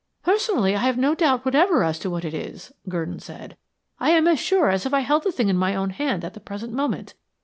[0.23, 3.55] "Personally, I have no doubt whatever as to what it is," Gurdon said.
[3.99, 6.39] "I am as sure as if I held the thing in my hand at the
[6.39, 7.13] present moment.